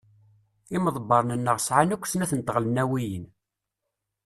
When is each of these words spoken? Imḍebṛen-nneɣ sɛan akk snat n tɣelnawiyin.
Imḍebṛen-nneɣ 0.75 1.57
sɛan 1.65 1.93
akk 1.95 2.05
snat 2.07 2.31
n 2.35 2.41
tɣelnawiyin. 2.41 3.25